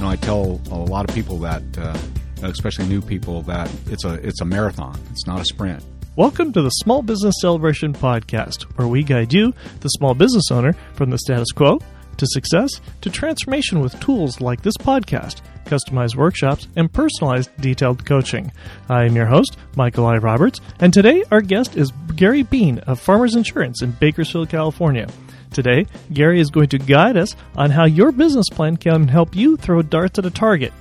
[0.00, 1.96] know, I tell a lot of people that, uh,
[2.42, 4.98] especially new people, that it's a it's a marathon.
[5.10, 5.84] It's not a sprint.
[6.16, 10.72] Welcome to the Small Business Celebration Podcast, where we guide you, the small business owner,
[10.94, 11.80] from the status quo
[12.16, 12.70] to success
[13.02, 18.50] to transformation with tools like this podcast, customized workshops, and personalized detailed coaching.
[18.88, 20.16] I am your host, Michael I.
[20.16, 25.08] Roberts, and today our guest is Gary Bean of Farmers Insurance in Bakersfield, California.
[25.52, 29.56] Today, Gary is going to guide us on how your business plan can help you
[29.56, 30.72] throw darts at a target,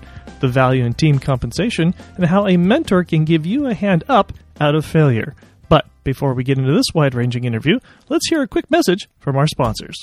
[0.42, 4.32] the value in team compensation, and how a mentor can give you a hand up
[4.62, 5.36] out of failure.
[5.70, 9.36] But before we get into this wide ranging interview, let's hear a quick message from
[9.38, 9.98] our sponsors.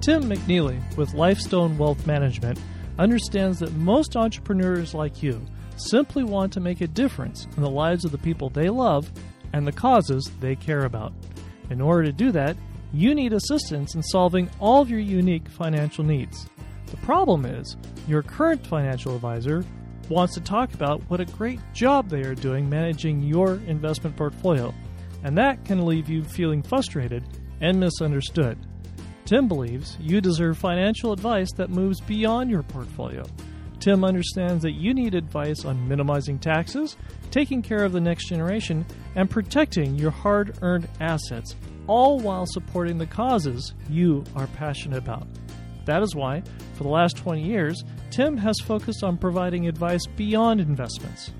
[0.00, 2.60] Tim McNeely with Lifestone Wealth Management
[2.96, 5.44] understands that most entrepreneurs like you
[5.76, 9.10] simply want to make a difference in the lives of the people they love
[9.56, 11.14] and the causes they care about.
[11.70, 12.58] In order to do that,
[12.92, 16.46] you need assistance in solving all of your unique financial needs.
[16.90, 19.64] The problem is, your current financial advisor
[20.10, 24.74] wants to talk about what a great job they are doing managing your investment portfolio,
[25.24, 27.24] and that can leave you feeling frustrated
[27.62, 28.58] and misunderstood.
[29.24, 33.24] Tim believes you deserve financial advice that moves beyond your portfolio.
[33.80, 36.96] Tim understands that you need advice on minimizing taxes,
[37.30, 41.54] taking care of the next generation, and protecting your hard earned assets,
[41.86, 45.26] all while supporting the causes you are passionate about.
[45.84, 46.42] That is why,
[46.74, 51.32] for the last 20 years, Tim has focused on providing advice beyond investments.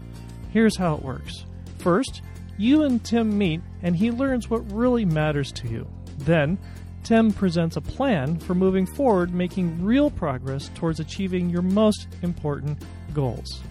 [0.52, 1.44] Here's how it works
[1.78, 2.22] First,
[2.58, 5.86] you and Tim meet, and he learns what really matters to you.
[6.18, 6.58] Then,
[7.06, 12.82] Tim presents a plan for moving forward, making real progress towards achieving your most important
[13.14, 13.62] goals.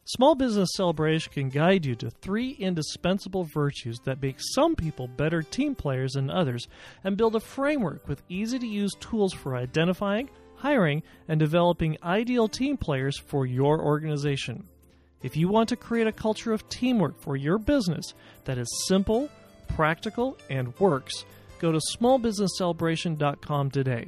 [0.03, 5.41] Small Business Celebration can guide you to three indispensable virtues that make some people better
[5.41, 6.67] team players than others
[7.03, 12.47] and build a framework with easy to use tools for identifying, hiring, and developing ideal
[12.47, 14.63] team players for your organization.
[15.23, 18.13] If you want to create a culture of teamwork for your business
[18.43, 19.27] that is simple,
[19.69, 21.25] practical, and works,
[21.59, 24.07] go to smallbusinesscelebration.com today.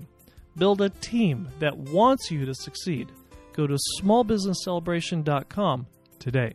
[0.57, 3.11] Build a team that wants you to succeed.
[3.53, 5.87] Go to smallbusinesscelebration.com
[6.19, 6.53] today.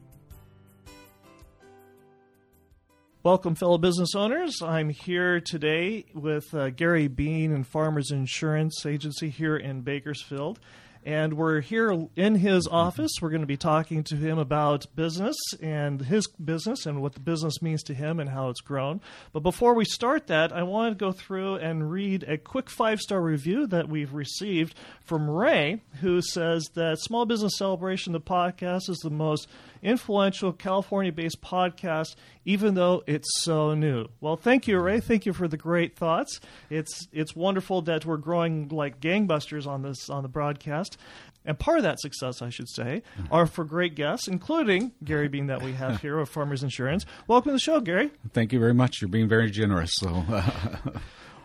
[3.25, 4.61] Welcome, fellow business owners.
[4.63, 10.59] I'm here today with uh, Gary Bean and Farmers Insurance Agency here in Bakersfield.
[11.05, 13.11] And we're here in his office.
[13.21, 17.21] We're going to be talking to him about business and his business and what the
[17.21, 19.01] business means to him and how it's grown.
[19.33, 23.01] But before we start that, I want to go through and read a quick five
[23.01, 28.89] star review that we've received from Ray, who says that Small Business Celebration, the podcast,
[28.89, 29.49] is the most
[29.83, 34.07] influential California based podcast, even though it's so new.
[34.21, 35.01] Well, thank you, Ray.
[35.01, 36.41] Thank you for the great thoughts.
[36.71, 40.97] It's it's wonderful that we're growing like gangbusters on this on the broadcast.
[41.45, 43.33] And part of that success, I should say, mm-hmm.
[43.35, 47.05] are for great guests, including Gary Bean that we have here of Farmers Insurance.
[47.27, 48.13] Welcome to the show, Gary.
[48.33, 49.01] Thank you very much.
[49.01, 49.91] You're being very generous.
[49.95, 50.25] So.
[50.29, 50.51] Uh,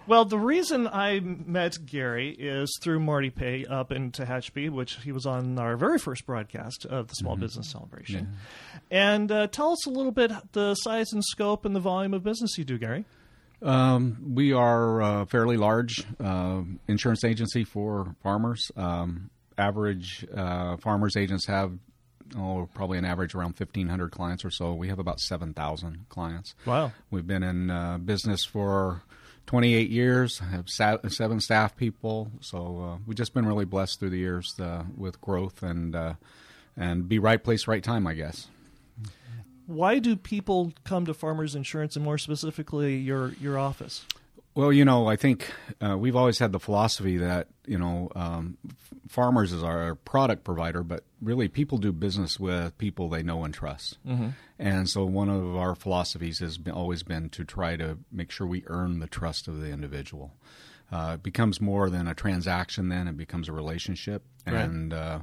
[0.08, 5.12] Well, the reason I met Gary is through Marty Pay up in Tehachapi, which he
[5.12, 7.42] was on our very first broadcast of the Small mm-hmm.
[7.42, 8.30] Business Celebration.
[8.32, 8.80] Yeah.
[8.90, 12.24] And uh, tell us a little bit the size and scope and the volume of
[12.24, 13.04] business you do, Gary.
[13.62, 18.72] Um, we are a fairly large uh, insurance agency for farmers.
[18.78, 21.74] Um, average uh, farmers agents have
[22.38, 24.74] oh, probably an average around 1,500 clients or so.
[24.74, 26.56] We have about 7,000 clients.
[26.66, 26.92] Wow.
[27.10, 29.04] We've been in uh, business for
[29.48, 30.42] 28 years.
[30.42, 34.60] I have seven staff people, so uh, we've just been really blessed through the years
[34.60, 36.14] uh, with growth and uh,
[36.76, 38.48] and be right place, right time, I guess.
[39.66, 44.06] Why do people come to Farmers Insurance, and more specifically, your your office?
[44.58, 48.58] Well, you know, I think uh, we've always had the philosophy that you know um,
[49.08, 53.54] farmers is our product provider, but really people do business with people they know and
[53.54, 54.00] trust.
[54.04, 54.30] Mm-hmm.
[54.58, 58.48] And so, one of our philosophies has been, always been to try to make sure
[58.48, 60.34] we earn the trust of the individual.
[60.92, 64.56] Uh, it becomes more than a transaction; then it becomes a relationship, right.
[64.56, 65.20] and uh,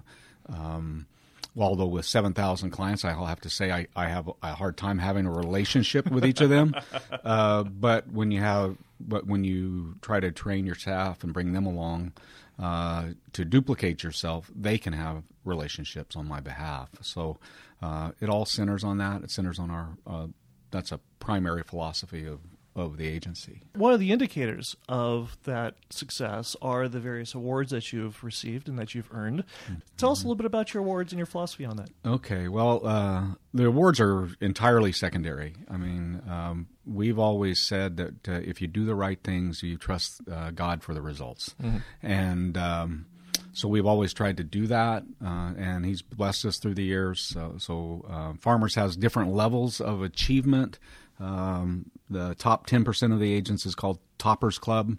[0.48, 1.06] um,
[1.56, 5.26] although with 7,000 clients, I'll have to say I, I have a hard time having
[5.26, 6.74] a relationship with each of them.
[7.24, 11.52] uh, but when you have, but when you try to train your staff and bring
[11.52, 12.12] them along
[12.58, 16.88] uh, to duplicate yourself, they can have relationships on my behalf.
[17.02, 17.38] So
[17.82, 19.22] uh, it all centers on that.
[19.22, 19.88] It centers on our.
[20.06, 20.26] Uh,
[20.70, 22.40] that's a primary philosophy of
[22.76, 23.62] of the agency.
[23.74, 28.78] One of the indicators of that success are the various awards that you've received and
[28.78, 29.44] that you've earned.
[29.64, 29.74] Mm-hmm.
[29.96, 31.90] Tell us a little bit about your awards and your philosophy on that.
[32.04, 35.54] Okay, well, uh, the awards are entirely secondary.
[35.70, 39.76] I mean, um, we've always said that uh, if you do the right things, you
[39.76, 41.54] trust uh, God for the results.
[41.62, 41.78] Mm-hmm.
[42.02, 43.06] And um,
[43.52, 47.20] so we've always tried to do that, uh, and He's blessed us through the years.
[47.20, 50.78] So, so uh, Farmers has different levels of achievement.
[51.20, 54.96] Um, the top 10% of the agents is called Toppers Club.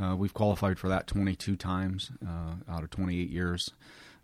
[0.00, 3.70] Uh, we've qualified for that 22 times uh, out of 28 years.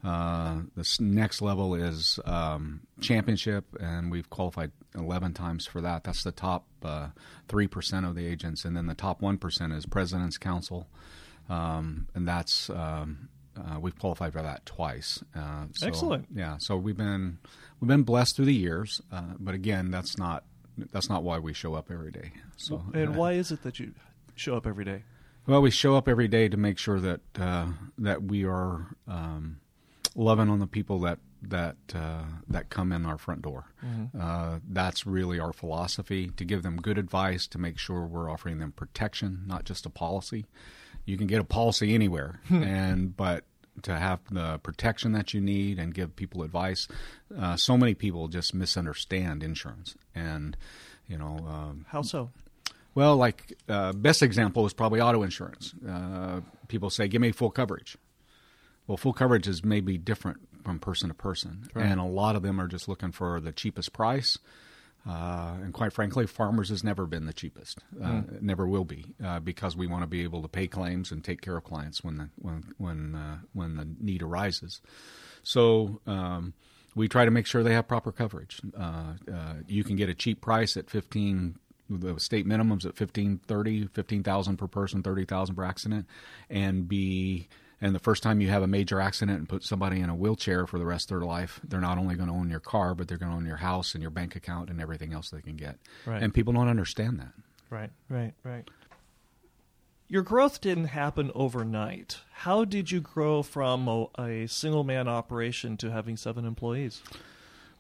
[0.05, 6.03] Uh, the next level is um, championship, and we've qualified 11 times for that.
[6.03, 7.09] That's the top uh,
[7.49, 8.65] 3% of the agents.
[8.65, 10.89] And then the top 1% is President's Council,
[11.49, 12.71] um, and that's.
[12.71, 15.23] Um, uh, we've qualified for that twice.
[15.37, 16.27] Uh, so, Excellent.
[16.35, 17.37] Yeah, so we've been
[17.79, 19.03] we've been blessed through the years,
[19.39, 20.45] but again, that's not
[20.77, 22.33] that's not why we show up every day.
[22.57, 23.95] So, and why is it that you
[24.35, 25.05] show up every day?
[25.47, 27.67] Well, we show up every day to make sure that uh,
[27.99, 29.59] that we are um,
[30.15, 33.67] loving on the people that that uh, that come in our front door.
[33.85, 34.21] Mm-hmm.
[34.21, 38.59] Uh, that's really our philosophy: to give them good advice, to make sure we're offering
[38.59, 40.47] them protection, not just a policy.
[41.05, 43.45] You can get a policy anywhere, and but
[43.83, 46.89] to have the protection that you need and give people advice.
[47.37, 50.57] Uh, so many people just misunderstand insurance, and
[51.07, 52.31] you know um, how so.
[52.95, 55.75] Well, like uh, best example is probably auto insurance.
[55.87, 57.97] Uh, people say, "Give me full coverage."
[58.87, 61.87] Well, full coverage is maybe different from person to person, right.
[61.87, 64.39] and a lot of them are just looking for the cheapest price
[65.09, 67.81] uh, and quite frankly, farmers has never been the cheapest.
[68.01, 68.43] Uh, mm.
[68.43, 71.41] Never will be uh, because we want to be able to pay claims and take
[71.41, 74.81] care of clients when the when when uh, when the need arises.
[75.43, 76.55] So um,
[76.95, 78.61] we try to make sure they have proper coverage.
[78.79, 81.57] Uh, uh, you can get a cheap price at fifteen.
[81.91, 86.07] The state minimums at 15, 30, 15,000 per person, 30,000 per accident,
[86.49, 87.49] and be
[87.83, 90.69] and the first time you have a major accident and put somebody in a wheelchair
[90.69, 93.09] for the rest of their life, they're not only going to own your car, but
[93.09, 95.57] they're going to own your house and your bank account and everything else they can
[95.57, 95.79] get.
[96.07, 96.23] Right.
[96.23, 97.33] And people don't understand that.
[97.71, 98.71] Right, right, right.
[100.07, 102.19] Your growth didn't happen overnight.
[102.33, 107.03] How did you grow from a, a single man operation to having seven employees?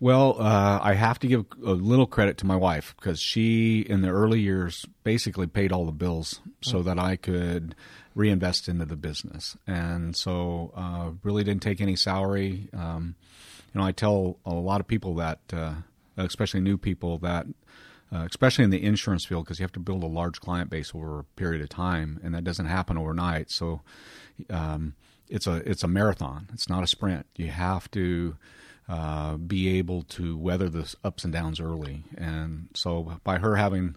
[0.00, 4.02] Well, uh, I have to give a little credit to my wife because she, in
[4.02, 6.84] the early years, basically paid all the bills so mm.
[6.86, 7.76] that I could
[8.14, 9.56] reinvest into the business.
[9.66, 12.68] And so, uh, really didn't take any salary.
[12.72, 13.14] Um,
[13.72, 15.74] you know, I tell a lot of people that, uh,
[16.16, 17.46] especially new people, that
[18.12, 20.92] uh, especially in the insurance field, because you have to build a large client base
[20.94, 23.50] over a period of time, and that doesn't happen overnight.
[23.50, 23.80] So,
[24.50, 24.94] um,
[25.30, 26.48] it's a it's a marathon.
[26.52, 27.24] It's not a sprint.
[27.36, 28.36] You have to
[28.88, 32.04] uh, be able to weather the ups and downs early.
[32.16, 33.96] And so, by her having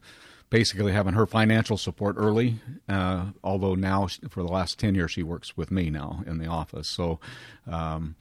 [0.55, 2.57] basically having her financial support early.
[2.87, 6.47] Uh, although now, for the last ten years, she works with me now in the
[6.47, 6.87] office.
[6.87, 7.19] So,
[7.69, 8.15] um,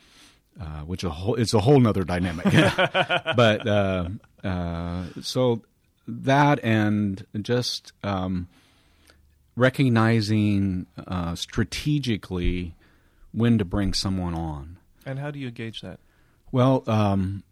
[0.60, 2.44] uh, which a whole, it's a whole nother dynamic.
[3.36, 4.08] but uh,
[4.42, 5.62] uh, so
[6.08, 8.48] that and just um,
[9.54, 12.74] recognizing uh, strategically
[13.30, 14.78] when to bring someone on.
[15.06, 16.00] And how do you gauge that?
[16.50, 17.44] Well, um,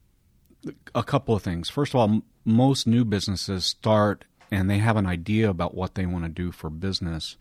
[0.92, 1.70] a couple of things.
[1.70, 5.94] First of all, m- most new businesses start and they have an idea about what
[5.94, 7.38] they want to do for business,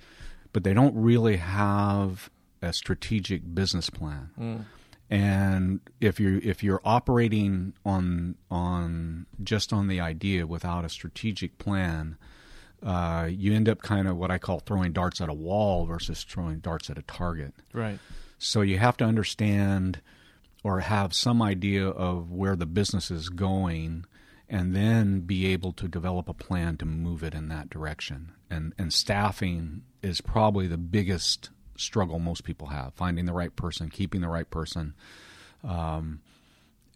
[0.53, 4.29] but they don't really have a strategic business plan.
[4.39, 4.65] Mm.
[5.09, 11.57] And if you're if you're operating on on just on the idea without a strategic
[11.57, 12.15] plan,
[12.81, 16.23] uh, you end up kind of what I call throwing darts at a wall versus
[16.23, 17.53] throwing darts at a target.
[17.73, 17.99] Right.
[18.37, 19.99] So you have to understand
[20.63, 24.05] or have some idea of where the business is going
[24.51, 28.33] and then be able to develop a plan to move it in that direction.
[28.49, 33.89] And and staffing is probably the biggest struggle most people have: finding the right person,
[33.89, 34.93] keeping the right person,
[35.63, 36.19] um,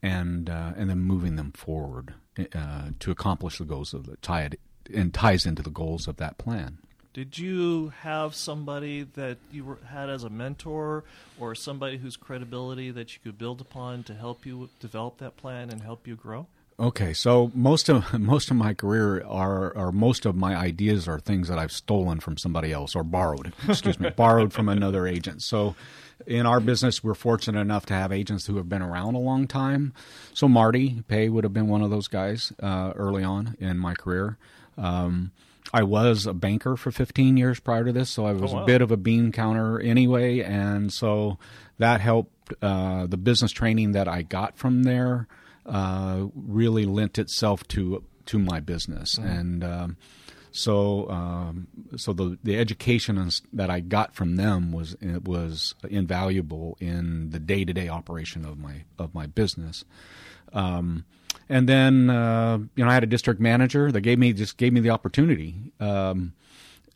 [0.03, 2.13] and uh, and then moving them forward
[2.53, 4.59] uh, to accomplish the goals of the tie it,
[4.93, 6.79] and ties into the goals of that plan.
[7.13, 11.05] Did you have somebody that you were, had as a mentor,
[11.39, 15.69] or somebody whose credibility that you could build upon to help you develop that plan
[15.69, 16.47] and help you grow?
[16.77, 21.19] Okay, so most of most of my career are, or most of my ideas are
[21.19, 23.53] things that I've stolen from somebody else or borrowed.
[23.67, 25.41] Excuse me, borrowed from another agent.
[25.41, 25.75] So,
[26.27, 29.47] in our business, we're fortunate enough to have agents who have been around a long
[29.47, 29.93] time.
[30.33, 33.93] So Marty Pay would have been one of those guys uh, early on in my
[33.93, 34.37] career.
[34.77, 35.31] Um,
[35.73, 38.63] I was a banker for 15 years prior to this, so I was Oh, wow.
[38.63, 41.37] a bit of a bean counter anyway, and so
[41.77, 42.31] that helped.
[42.61, 45.27] Uh, the business training that I got from there
[45.65, 49.97] uh, really lent itself to to my business, and um,
[50.51, 51.67] so um,
[51.97, 57.39] so the the education that I got from them was it was invaluable in the
[57.39, 59.83] day to day operation of my of my business.
[60.53, 61.03] Um,
[61.49, 64.71] and then uh, you know I had a district manager that gave me just gave
[64.71, 66.33] me the opportunity, um,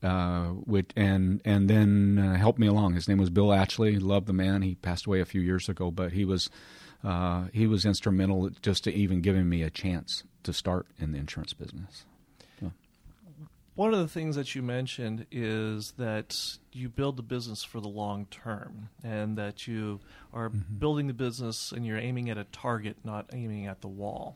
[0.02, 2.94] uh, which and and then uh, helped me along.
[2.94, 4.00] His name was Bill Atchley.
[4.00, 4.62] Loved the man.
[4.62, 6.50] He passed away a few years ago, but he was
[7.04, 11.18] uh, he was instrumental just to even giving me a chance to start in the
[11.18, 12.06] insurance business.
[13.80, 16.36] One of the things that you mentioned is that
[16.74, 20.02] you build the business for the long term and that you
[20.34, 24.36] are building the business and you're aiming at a target, not aiming at the wall.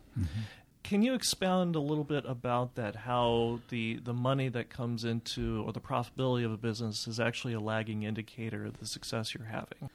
[0.82, 2.96] Can you expound a little bit about that?
[2.96, 7.52] How the, the money that comes into or the profitability of a business is actually
[7.54, 9.90] a lagging indicator of the success you're having?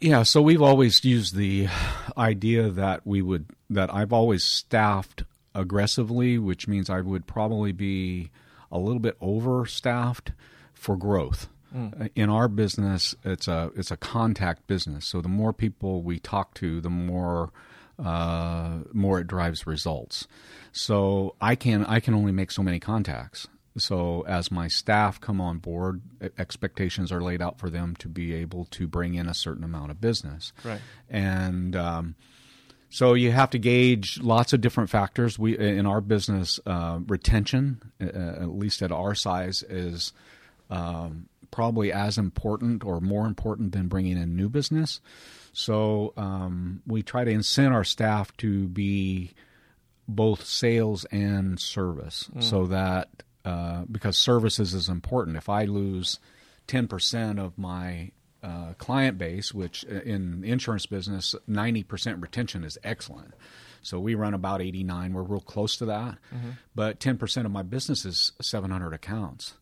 [0.00, 1.68] Yeah, so we've always used the
[2.16, 5.24] idea that we would that I've always staffed
[5.54, 8.30] aggressively, which means I would probably be
[8.70, 10.32] a little bit overstaffed
[10.72, 11.48] for growth.
[11.74, 16.18] Uh, In our business, it's a it's a contact business, so the more people we
[16.18, 17.50] talk to, the more
[17.98, 20.28] uh, more it drives results.
[20.72, 23.48] So I can I can only make so many contacts.
[23.78, 26.02] So as my staff come on board,
[26.38, 29.90] expectations are laid out for them to be able to bring in a certain amount
[29.90, 30.52] of business.
[30.64, 30.80] Right.
[31.08, 32.14] And um,
[32.90, 35.38] so you have to gauge lots of different factors.
[35.38, 40.12] We in our business, uh, retention, uh, at least at our size, is
[40.70, 45.00] um, probably as important or more important than bringing in new business.
[45.52, 49.32] So um, we try to incent our staff to be
[50.06, 53.08] both sales and service, so that
[53.48, 55.36] uh, because services is important.
[55.36, 56.18] If I lose
[56.66, 58.10] ten percent of my
[58.42, 63.32] uh, client base, which uh, in the insurance business, ninety percent retention is excellent.
[63.82, 65.12] So we run about eighty nine.
[65.14, 66.18] We're real close to that,
[66.74, 69.54] but ten percent of my business is seven hundred accounts.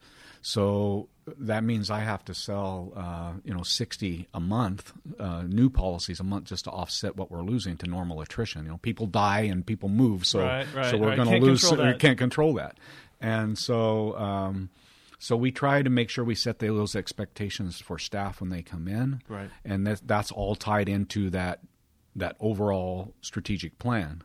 [0.43, 5.69] So that means I have to sell, uh, you know, sixty a month, uh, new
[5.69, 8.65] policies a month, just to offset what we're losing to normal attrition.
[8.65, 11.17] You know, people die and people move, so Right, right, so we're right.
[11.17, 11.63] going to lose.
[11.73, 12.79] We can't control that,
[13.21, 14.71] and so um,
[15.19, 18.87] so we try to make sure we set those expectations for staff when they come
[18.89, 19.51] in, Right.
[19.65, 21.61] and that, that's all tied into that
[22.15, 24.23] that overall strategic plan.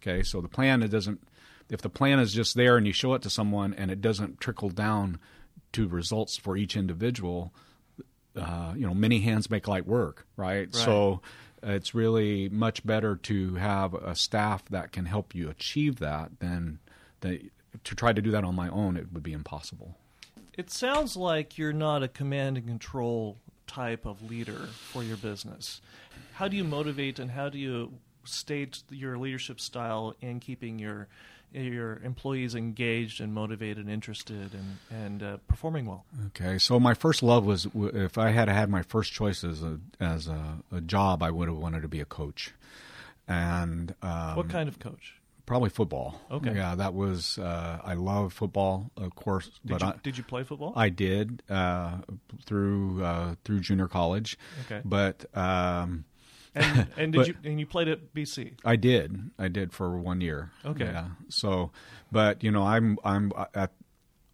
[0.00, 1.20] Okay, so the plan it doesn't.
[1.68, 4.40] If the plan is just there and you show it to someone and it doesn't
[4.40, 5.18] trickle down
[5.72, 7.52] to results for each individual,
[8.36, 10.72] uh, you know, many hands make light work, right?
[10.74, 11.22] So
[11.66, 16.38] uh, it's really much better to have a staff that can help you achieve that
[16.38, 16.78] than
[17.20, 17.50] than
[17.84, 18.96] to try to do that on my own.
[18.96, 19.96] It would be impossible.
[20.56, 25.80] It sounds like you're not a command and control type of leader for your business.
[26.34, 27.92] How do you motivate and how do you
[28.24, 31.08] state your leadership style in keeping your
[31.52, 36.04] your employees engaged and motivated and interested and and uh, performing well?
[36.28, 39.78] Okay, so my first love was if I had had my first choice as a
[40.00, 42.52] as a, a job, I would have wanted to be a coach,
[43.28, 45.14] and um, what kind of coach?
[45.46, 46.20] Probably football.
[46.30, 46.54] Okay.
[46.54, 50.24] yeah, that was uh, I love football, of course, Did but you I, did you
[50.24, 50.72] play football?
[50.76, 51.98] I did uh,
[52.44, 54.80] through uh, through junior college, Okay.
[54.84, 56.04] but um,
[56.54, 58.54] and and did but- you and you played at BC?
[58.64, 59.30] I did.
[59.38, 60.50] I did for one year.
[60.64, 60.84] Okay.
[60.84, 61.06] Yeah.
[61.28, 61.70] So,
[62.12, 63.72] but you know, I'm I'm at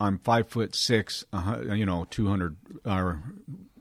[0.00, 1.25] I'm five foot six.
[1.33, 3.23] Uh, you know, two hundred or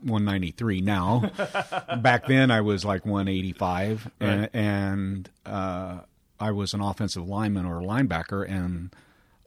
[0.02, 1.30] one ninety three now.
[2.02, 4.50] Back then, I was like one eighty five, and, Right.
[4.54, 6.00] and uh,
[6.42, 8.94] I was an offensive lineman or a linebacker, and.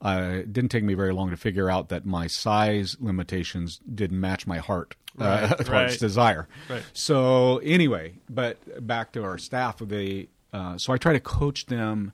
[0.02, 4.20] Uh, it didn't take me very long to figure out that my size limitations didn't
[4.20, 6.48] match my heart, Right, uh, heart's desire.
[6.70, 6.84] Right.
[6.94, 12.12] So anyway, but back to our staff, they uh, so I try to coach them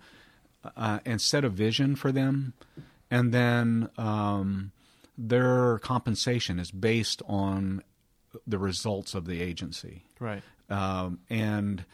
[0.76, 2.54] uh, and set a vision for them,
[3.10, 4.72] and then um,
[5.18, 7.84] their compensation is based on
[8.48, 10.04] the results of the agency.
[10.20, 10.42] Right.
[10.70, 11.86] Um, and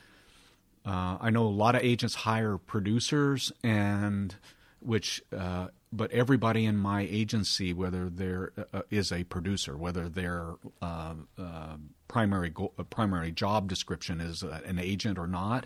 [0.88, 4.34] uh, I know a lot of agents hire producers, and
[4.79, 10.53] which, uh, but everybody in my agency, whether there uh, is a producer, whether their
[10.82, 11.77] uh, uh,
[12.08, 15.65] primary go- uh, primary job description is uh, an agent or not,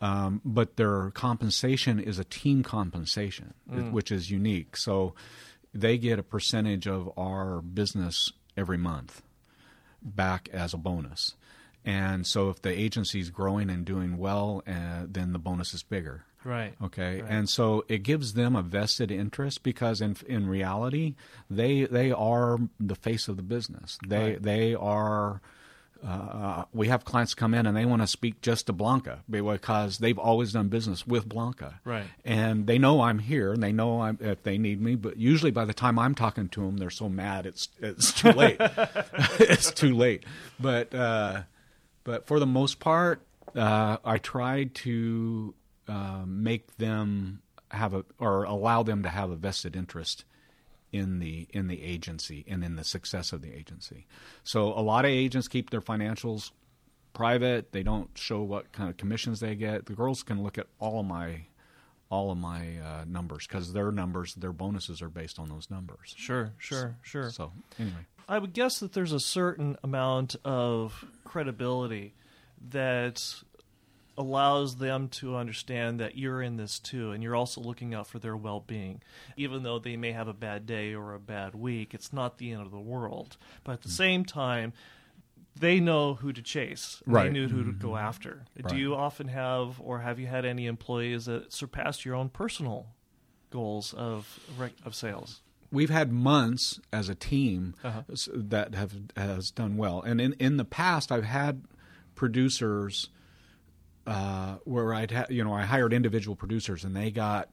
[0.00, 3.54] Um, but their compensation is a team compensation,
[3.92, 4.76] which is unique.
[4.76, 5.14] So
[5.72, 9.22] they get a percentage of our business every month
[10.02, 11.36] back as a bonus.
[11.84, 16.24] And so if the agency's growing and doing well, uh, then the bonus is bigger.
[16.42, 16.74] Right.
[16.82, 17.30] Okay, Right.
[17.30, 21.14] and so it gives them a vested interest because in in reality,
[21.48, 23.98] they they are the face of the business.
[24.06, 24.42] They Right.
[24.42, 25.40] they are.
[26.06, 29.96] Uh, we have clients come in and they want to speak just to Blanca because
[29.98, 32.04] they've always done business with Blanca, Right.
[32.26, 34.96] And they know I'm here and they know I'm, if they need me.
[34.96, 38.32] But usually, by the time I'm talking to them, they're so mad it's it's too
[38.32, 38.56] late.
[39.40, 40.24] it's too late.
[40.60, 41.42] But uh,
[42.04, 43.22] but for the most part,
[43.56, 45.54] uh, I tried to
[45.88, 50.24] uh, make them have a or allow them to have a vested interest
[50.92, 54.06] in the in the agency and in the success of the agency.
[54.44, 56.52] So a lot of agents keep their financials
[57.12, 57.72] private.
[57.72, 59.86] They don't show what kind of commissions they get.
[59.86, 61.46] The girls can look at all of my
[62.10, 66.14] all of my uh, numbers because their numbers, their bonuses are based on those numbers.
[66.16, 67.30] Sure, sure, sure.
[67.30, 72.14] So anyway, I would guess that there's a certain amount of credibility
[72.70, 73.42] that
[74.16, 78.20] allows them to understand that you're in this too and you're also looking out for
[78.20, 79.02] their well-being
[79.36, 82.52] even though they may have a bad day or a bad week it's not the
[82.52, 84.72] end of the world but at the same time
[85.56, 87.02] they know who to chase.
[87.06, 88.44] They knew who to go after.
[88.68, 92.86] Do you often have or have you had any employees that surpassed your own personal
[93.50, 94.38] goals of
[94.84, 95.40] of sales?
[95.70, 98.02] We've had months as a team Uh-huh.
[98.32, 101.62] that have has done well, and in in the past I've had
[102.14, 103.08] producers
[104.06, 107.48] uh, where I'd ha- you know I hired individual producers and they got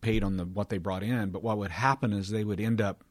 [0.00, 2.80] paid on the what they brought in, but what would happen is they would end
[2.80, 3.02] up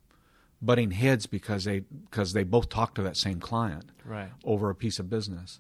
[0.62, 4.76] butting heads because they because they both talked to that same client right over a
[4.76, 5.60] piece of business,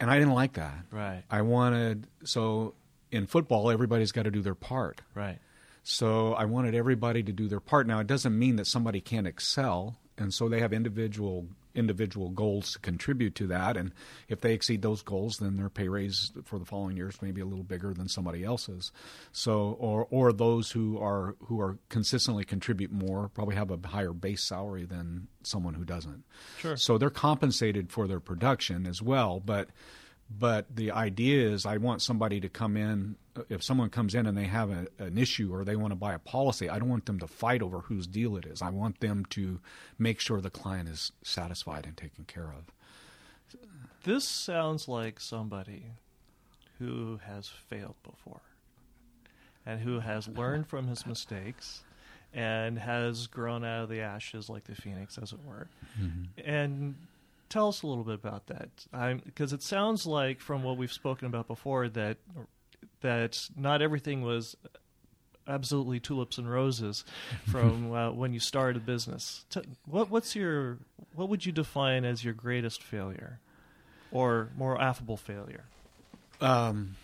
[0.00, 0.84] and I didn't like that.
[0.90, 2.74] right I wanted so
[3.10, 5.00] in football everybody's got to do their part.
[5.14, 5.38] right
[5.82, 7.86] So I wanted everybody to do their part.
[7.86, 11.46] Now it doesn't mean that somebody can't excel, and so they have individual
[11.78, 13.76] individual goals to contribute to that.
[13.76, 13.92] And
[14.28, 17.40] if they exceed those goals, then their pay raise for the following years may be
[17.40, 18.92] a little bigger than somebody else's.
[19.32, 24.12] So or or those who are who are consistently contribute more probably have a higher
[24.12, 26.24] base salary than someone who doesn't.
[26.58, 26.76] Sure.
[26.76, 29.68] So they're compensated for their production as well, but
[30.30, 34.26] but the idea is I want somebody to come in uh, if someone comes in
[34.26, 36.88] and they have a, an issue or they want to buy a policy I don't
[36.88, 38.60] want them to fight over whose deal it is.
[38.62, 39.60] I want them to
[39.98, 42.72] make sure the client is satisfied and taken care of.
[44.04, 45.92] This sounds like somebody
[46.78, 48.40] who has failed before
[49.66, 51.82] and who has learned from his mistakes
[52.32, 55.68] and has grown out of the ashes like the phoenix, as it were.
[56.00, 56.48] Mm-hmm.
[56.48, 56.94] And
[57.48, 61.26] tell us a little bit about that, because it sounds like from what we've spoken
[61.26, 62.18] about before that
[63.00, 64.56] that not everything was
[65.46, 67.04] absolutely tulips and roses
[67.46, 69.44] from uh, when you started a business.
[69.50, 70.78] T- what what's your
[71.14, 73.40] what would you define as your greatest failure,
[74.10, 75.64] or more affable failure?
[76.40, 76.96] Um,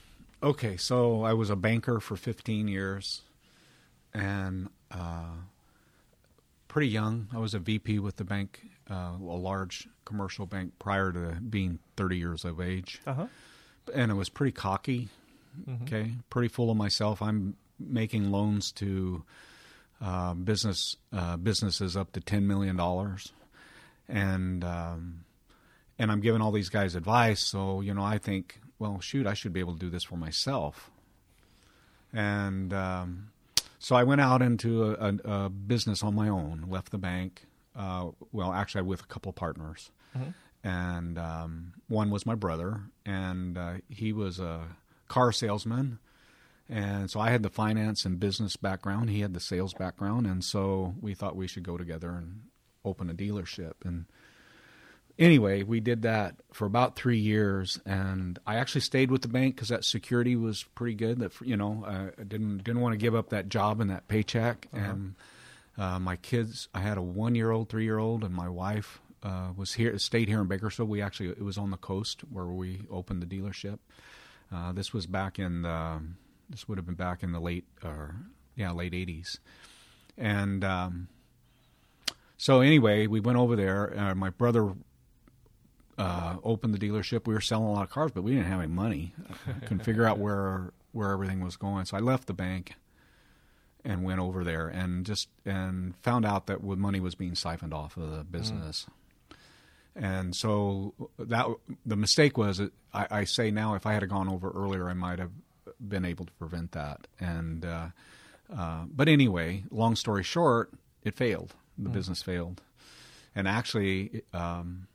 [0.43, 3.23] okay, so I was a banker for 15 years,
[4.13, 5.33] and uh,
[6.69, 7.29] pretty young.
[7.33, 11.79] I was a VP with the bank, uh, a large commercial bank, prior to being
[11.97, 13.27] 30 years of age, Uh huh.
[13.95, 15.09] and I was pretty cocky.
[15.83, 17.23] Okay, pretty full of myself.
[17.23, 19.23] I'm making loans to
[20.01, 23.33] uh, business uh, businesses up to 10 million dollars,
[24.09, 25.25] and um,
[25.99, 27.41] and I'm giving all these guys advice.
[27.41, 30.17] So you know, I think, well, shoot, I should be able to do this for
[30.17, 30.91] myself.
[32.13, 33.29] And um,
[33.79, 36.65] so I went out into a, a, a business on my own.
[36.69, 37.47] Left the bank.
[37.77, 39.91] Uh, well, actually, with a couple of partners,
[40.63, 44.63] and um, one was my brother, and uh, he was a
[45.09, 45.99] car salesman.
[46.69, 49.11] And so I had the finance and business background.
[49.11, 52.43] He had the sales background, and so we thought we should go together and
[52.85, 53.75] open a dealership.
[53.85, 54.07] And
[55.19, 59.57] anyway, we did that for about three years, and I actually stayed with the bank
[59.57, 61.19] because that security was pretty good.
[61.19, 64.69] That you know, I didn't didn't want to give up that job and that paycheck.
[64.73, 65.15] And
[65.77, 69.01] uh, my kids, I had a one year old, three year old, and my wife
[69.23, 70.89] uh, was here, stayed here in Bakersfield.
[70.89, 73.79] We actually it was on the coast where we opened the dealership.
[74.53, 76.01] Uh, this was back in the,
[76.49, 78.15] this would have been back in the late or
[78.55, 79.41] yeah late eighties,
[80.17, 81.09] and um,
[82.37, 83.99] so anyway, we went over there.
[83.99, 84.75] Uh, my brother
[85.99, 87.27] uh, opened the dealership.
[87.27, 89.15] We were selling a lot of cars, but we didn't have any money.
[89.49, 91.87] I couldn't figure out where where everything was going.
[91.87, 92.75] So I left the bank
[93.85, 97.97] and went over there and just and found out that money was being siphoned off
[97.97, 98.87] of the business.
[99.95, 101.47] and so that
[101.85, 102.61] the mistake was
[102.93, 105.31] I, I say now if I had gone over earlier, I might have
[105.87, 107.07] been able to prevent that.
[107.21, 107.89] And uh,
[108.55, 111.55] uh, but anyway, long story short, it failed.
[111.77, 111.93] The mm.
[111.93, 112.63] business failed,
[113.35, 114.87] and actually, um,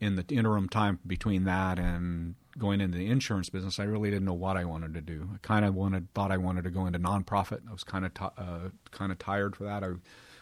[0.00, 4.26] in the interim time between that and going into the insurance business, I really didn't
[4.26, 5.30] know what I wanted to do.
[5.34, 7.60] I kind of wanted, thought I wanted to go into nonprofit.
[7.68, 9.84] I was kind of, t- uh, kind of tired for that.
[9.84, 9.92] I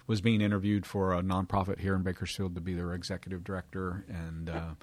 [0.06, 4.48] was being interviewed for a nonprofit here in Bakersfield to be their executive director, and
[4.48, 4.74] uh,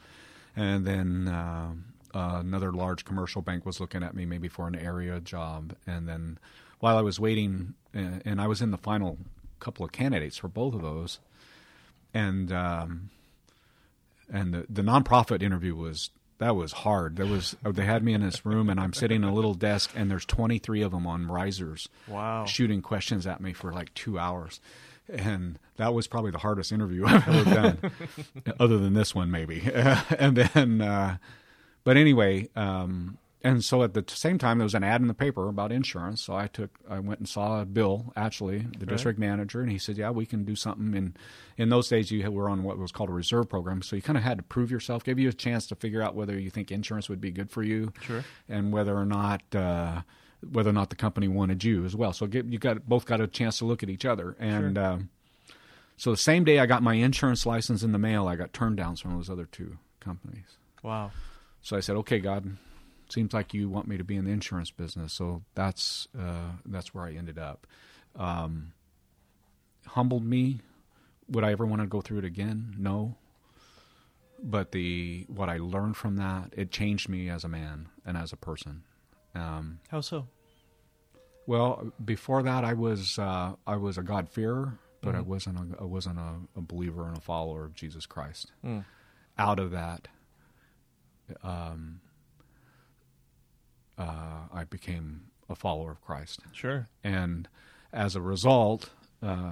[0.55, 1.71] and then uh,
[2.13, 6.37] another large commercial bank was looking at me maybe for an area job, and then
[6.79, 9.17] while I was waiting, and I was in the final
[9.59, 11.19] couple of candidates for both of those,
[12.13, 13.09] and um,
[14.31, 16.09] and the the nonprofit interview was
[16.43, 17.15] that was hard.
[17.15, 19.91] There was they had me in this room, and I'm sitting in a little desk,
[19.95, 24.19] and there's 23 of them on risers, wow, shooting questions at me for like two
[24.19, 24.59] hours
[25.09, 27.91] and that was probably the hardest interview I've ever done,
[28.59, 29.61] other than this one maybe.
[30.17, 31.17] and then, uh,
[31.83, 35.13] but anyway, um, and so at the same time there was an ad in the
[35.13, 36.23] paper about insurance.
[36.23, 38.87] So I took, I went and saw Bill, actually, the right.
[38.87, 41.17] district manager, and he said, "Yeah, we can do something." And
[41.57, 44.17] in those days, you were on what was called a reserve program, so you kind
[44.17, 46.71] of had to prove yourself, give you a chance to figure out whether you think
[46.71, 49.41] insurance would be good for you, sure, and whether or not.
[49.53, 50.01] Uh,
[50.51, 52.11] whether or not the company wanted you as well.
[52.11, 54.35] So get, you got both got a chance to look at each other.
[54.39, 54.85] And sure.
[54.85, 55.09] um,
[55.95, 58.75] so the same day I got my insurance license in the mail, I got turned
[58.75, 60.57] down from those other two companies.
[60.81, 61.11] Wow.
[61.61, 62.57] So I said, "Okay, God,
[63.09, 66.93] seems like you want me to be in the insurance business." So that's uh, that's
[66.93, 67.67] where I ended up.
[68.15, 68.73] Um,
[69.87, 70.59] humbled me.
[71.29, 72.75] Would I ever want to go through it again?
[72.77, 73.15] No.
[74.41, 78.33] But the what I learned from that, it changed me as a man and as
[78.33, 78.83] a person.
[79.35, 80.27] Um, How so?
[81.45, 85.17] Well, before that, I was uh, I was a God fearer, but mm-hmm.
[85.17, 88.51] I wasn't a, I wasn't a, a, believer and a follower of Jesus Christ.
[88.65, 88.85] Mm.
[89.37, 90.07] Out of that,
[91.43, 92.01] um,
[93.97, 96.41] uh, I became a follower of Christ.
[96.51, 96.87] Sure.
[97.03, 97.47] And
[97.91, 98.89] as a result,
[99.21, 99.51] uh,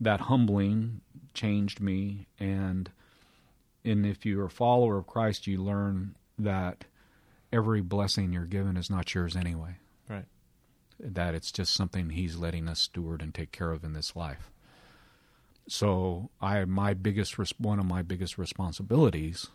[0.00, 1.00] that humbling
[1.34, 2.26] changed me.
[2.38, 2.90] And
[3.84, 6.84] and if you're a follower of Christ, you learn that
[7.52, 9.76] every blessing you're given is not yours anyway.
[10.08, 10.26] Right.
[11.00, 14.50] That it's just something He's letting us steward and take care of in this life.
[15.68, 19.48] So I, my biggest, one of my biggest responsibilities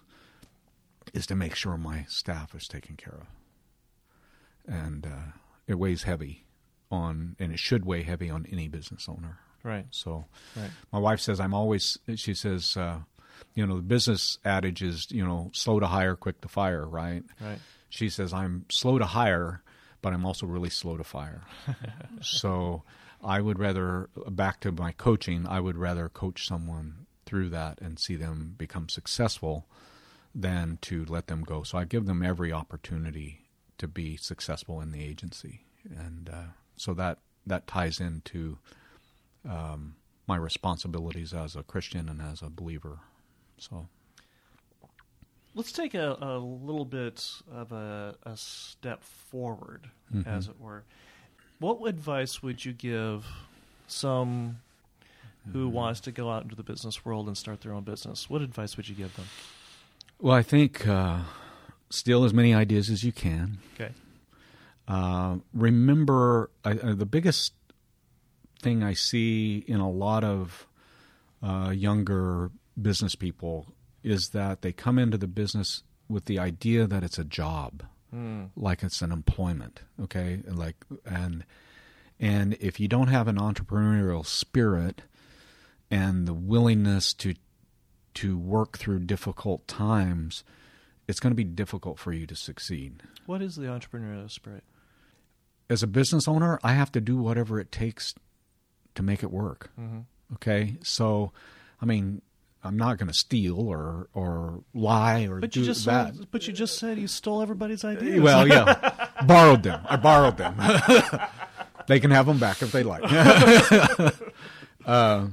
[1.13, 3.27] is to make sure my staff is taken care of,
[4.67, 5.31] and uh,
[5.67, 6.45] it weighs heavy
[6.91, 9.39] on, and it should weigh heavy on any business owner.
[9.63, 9.85] Right.
[9.91, 10.69] So, right.
[10.91, 11.97] my wife says I'm always.
[12.15, 12.99] She says, uh,
[13.55, 16.85] you know, the business adage is, you know, slow to hire, quick to fire.
[16.85, 17.23] Right.
[17.39, 17.59] Right
[17.93, 19.61] she says I'm slow to hire,
[20.01, 21.43] but I'm also really slow to fire.
[22.21, 22.81] so
[23.23, 25.45] I would rather back to my coaching.
[25.47, 29.67] I would rather coach someone through that and see them become successful
[30.33, 31.61] than to let them go.
[31.61, 33.42] So I give them every opportunity
[33.77, 38.57] to be successful in the agency, and uh, so that that ties into
[39.47, 39.95] um,
[40.27, 42.99] my responsibilities as a Christian and as a believer.
[43.57, 43.87] So.
[45.55, 50.27] Let's take a, a little bit of a, a step forward, mm-hmm.
[50.27, 50.83] as it were.
[51.59, 53.23] What advice would you give
[53.85, 54.57] some
[55.51, 55.75] who mm-hmm.
[55.75, 58.29] wants to go out into the business world and start their own business?
[58.29, 59.25] What advice would you give them?
[60.19, 61.19] Well, I think uh,
[61.93, 63.59] steal as many ideas as you can.
[63.75, 63.91] Okay.
[64.87, 67.53] Uh, remember, uh, the biggest
[68.61, 70.67] thing I see in a lot of
[71.41, 72.49] uh, younger
[72.81, 73.67] business people
[74.03, 78.49] is that they come into the business with the idea that it's a job, mm.
[78.55, 79.81] like it's an employment.
[80.01, 81.45] Okay, and like and
[82.19, 85.03] and if you don't have an entrepreneurial spirit
[85.91, 87.35] and the willingness to
[88.15, 90.43] to work through difficult times,
[91.07, 93.03] it's going to be difficult for you to succeed.
[93.25, 94.63] What is the entrepreneurial spirit?
[95.69, 98.13] As a business owner, I have to do whatever it takes
[98.95, 99.71] to make it work.
[99.79, 99.99] Mm-hmm.
[100.35, 101.31] Okay, so
[101.81, 102.21] I mean,
[102.63, 106.15] I'm not going to steal or or lie or but do you just that.
[106.15, 108.21] Sold, but you just said you stole everybody's ideas.
[108.21, 109.81] Well, yeah, borrowed them.
[109.87, 110.55] I borrowed them.
[111.87, 113.03] they can have them back if they like.
[114.85, 115.27] uh,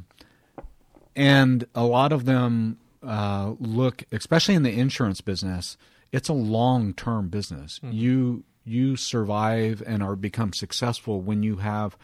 [1.14, 5.76] and a lot of them uh, look, especially in the insurance business,
[6.12, 7.78] it's a long term business.
[7.78, 7.92] Mm-hmm.
[7.92, 11.96] You you survive and are become successful when you have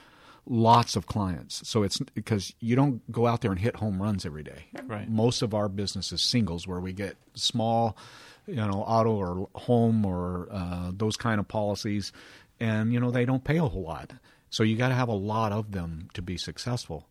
[0.48, 1.68] lots of clients.
[1.68, 4.66] So it's because you don't go out there and hit home runs every day.
[4.86, 5.08] Right.
[5.08, 7.96] Most of our business is singles where we get small,
[8.46, 12.12] you know, auto or home or uh, those kind of policies,
[12.60, 14.12] and you know they don't pay a whole lot.
[14.50, 17.06] So you got to have a lot of them to be successful.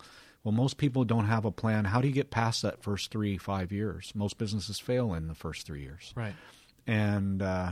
[0.46, 1.86] Well, most people don't have a plan.
[1.86, 4.12] How do you get past that first three, five years?
[4.16, 6.14] Most businesses fail in the first three years.
[6.16, 6.36] Right.
[6.86, 7.72] And uh,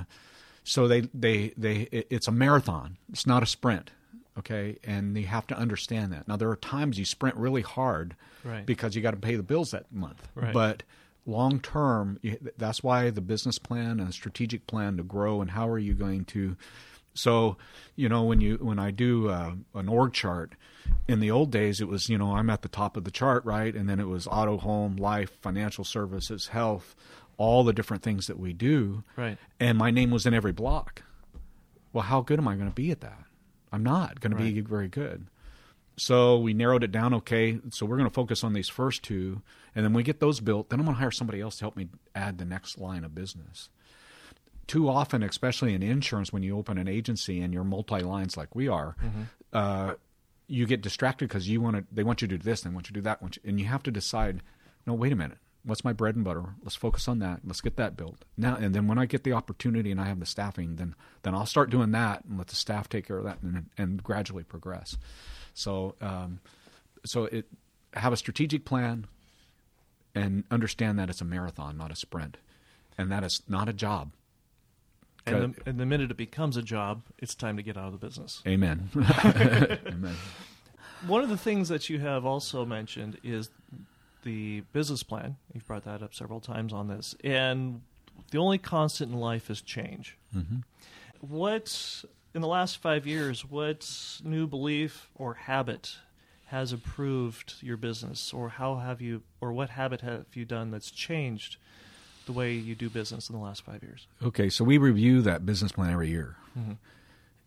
[0.64, 2.98] so they, they, they, it's a marathon.
[3.12, 3.92] It's not a sprint.
[4.40, 4.80] Okay.
[4.84, 6.28] And you have to understand that.
[6.28, 8.66] Now, there are times you sprint really hard Right.
[8.66, 10.28] because you got to pay the bills that month.
[10.34, 10.52] Right.
[10.52, 10.82] But
[11.28, 12.20] long term,
[12.58, 16.26] that's why the business plan and strategic plan to grow and how are you going
[16.26, 16.58] to.
[17.14, 17.58] So,
[17.96, 20.54] you know, when you when I do uh, an org chart,
[21.08, 23.46] in the old days it was you know I'm at the top of the chart,
[23.46, 26.96] right, and then it was auto, home, life, financial services, health,
[27.38, 29.38] all the different things that we do, Right.
[29.60, 31.04] and my name was in every block.
[31.92, 33.24] Well, how good am I going to be at that?
[33.72, 35.28] I'm not going to be very good.
[35.96, 37.14] So we narrowed it down.
[37.14, 39.44] Okay, so we're going to focus on these first two,
[39.76, 40.70] and then we get those built.
[40.70, 43.14] Then I'm going to hire somebody else to help me add the next line of
[43.14, 43.70] business.
[44.68, 48.56] Too often, especially in insurance, when you open an agency and you're multi lines like
[48.56, 48.96] we are,
[49.52, 49.96] uh,
[50.48, 51.84] you get distracted because you want to.
[51.92, 53.60] They want you to do this, they want you to do that, want you- and
[53.60, 54.42] you have to decide.
[54.86, 55.38] No, wait a minute.
[55.66, 56.56] What's my bread and butter?
[56.62, 57.40] Let's focus on that.
[57.46, 58.58] Let's get that built now.
[58.58, 61.46] And then when I get the opportunity and I have the staffing, then then I'll
[61.46, 64.98] start doing that and let the staff take care of that and, and gradually progress.
[65.54, 66.40] So, um,
[67.06, 67.48] so it
[67.94, 69.06] have a strategic plan
[70.16, 72.38] and understand that it's a marathon, not a sprint,
[72.98, 74.12] and that is not a job.
[75.26, 78.00] And the, and the minute it becomes a job, it's time to get out of
[78.00, 78.42] the business.
[78.46, 78.90] Amen.
[78.96, 80.16] Amen.
[81.08, 83.50] One of the things that you have also mentioned is
[84.24, 85.38] the business plan.
[85.54, 87.16] You've brought that up several times on this.
[87.24, 87.82] And
[88.32, 90.18] the only constant in life is change.
[90.36, 90.58] Mm-hmm.
[91.22, 93.90] What, in the last five years, what
[94.24, 95.98] new belief or habit
[96.48, 98.34] has improved your business?
[98.34, 101.58] Or how have you, or what habit have you done that's changed
[102.26, 104.08] the way you do business in the last five years?
[104.22, 106.36] Okay, so we review that business plan every year.
[106.58, 106.78] Mhm.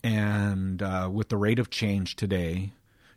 [0.03, 2.73] And uh, with the rate of change today,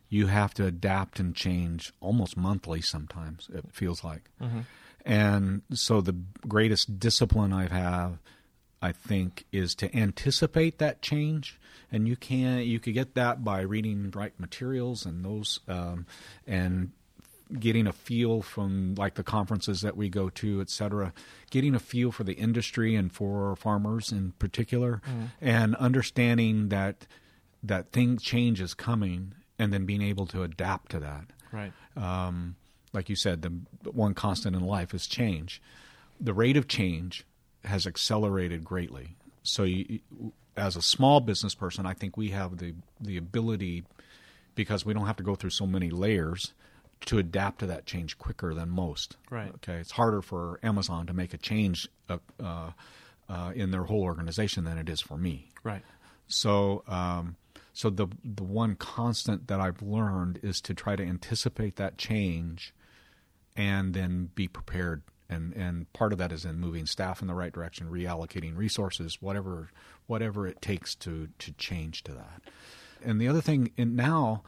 [0.08, 4.30] you have to adapt and change almost monthly sometimes, it feels like.
[4.40, 4.64] Mhm.
[5.06, 8.18] And so the greatest discipline I have,
[8.82, 11.58] I think, is to anticipate that change.
[11.92, 16.06] And you can you could get that by reading right materials and those um,
[16.46, 16.92] and
[17.58, 21.12] getting a feel from like the conferences that we go to, et cetera,
[21.50, 25.00] getting a feel for the industry and for farmers in particular,
[25.40, 27.06] and understanding that
[27.62, 31.24] that thing change is coming, and then being able to adapt to that.
[31.52, 31.72] Right.
[31.96, 32.56] Um,
[32.92, 33.52] like you said, the
[33.90, 35.60] one constant in life is change.
[36.20, 37.24] The rate of change
[37.64, 39.16] has accelerated greatly.
[39.42, 40.00] So, you,
[40.56, 43.84] as a small business person, I think we have the the ability
[44.54, 46.52] because we don't have to go through so many layers
[47.06, 49.16] to adapt to that change quicker than most.
[49.30, 49.52] Right.
[49.56, 49.74] Okay.
[49.74, 52.70] It's harder for Amazon to make a change uh, uh,
[53.28, 55.50] uh, in their whole organization than it is for me.
[55.62, 55.82] Right.
[56.26, 57.36] So, um,
[57.72, 62.74] so the the one constant that I've learned is to try to anticipate that change,
[63.56, 65.02] and then be prepared.
[65.28, 69.22] And and part of that is in moving staff in the right direction, reallocating resources,
[69.22, 69.70] whatever
[70.06, 72.42] whatever it takes to to change to that.
[73.02, 74.42] And the other thing, and now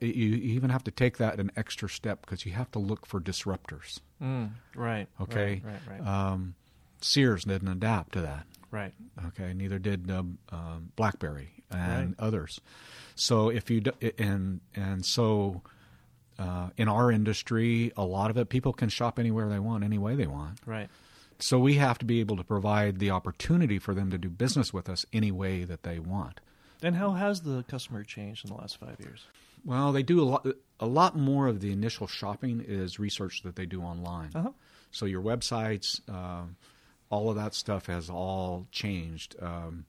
[0.00, 3.20] you even have to take that an extra step because you have to look for
[3.20, 4.00] disruptors.
[4.22, 5.06] Mm, right.
[5.20, 5.74] Okay, Right.
[5.88, 6.00] Right.
[6.00, 6.06] Right.
[6.32, 6.54] Um,
[7.00, 8.46] Sears didn't adapt to that.
[8.70, 8.92] right.
[9.28, 12.14] Okay, neither did um, um, BlackBerry and Right.
[12.18, 12.60] others.
[13.14, 15.62] So if you do, and and so
[16.38, 19.98] uh, in our industry, a lot of it people can shop anywhere they want, any
[19.98, 20.60] way they want.
[20.66, 20.88] Right.
[21.38, 24.72] So we have to be able to provide the opportunity for them to do business
[24.72, 26.40] with us any way that they want.
[26.82, 29.26] And how has the customer changed in the last five years?
[29.64, 30.46] Well, they do a lot.
[30.80, 34.30] A lot more of the initial shopping is research that they do online.
[34.34, 34.50] Uh-huh.
[34.90, 36.56] So your websites, um,
[37.10, 39.36] all of that stuff has all changed.
[39.40, 39.86] Um,